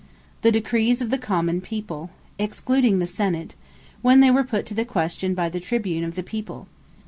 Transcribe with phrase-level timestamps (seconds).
[0.41, 2.09] The Decrees Of The Common People
[2.39, 3.53] (excluding the Senate,)
[4.01, 6.67] when they were put to the question by the Tribune of the people.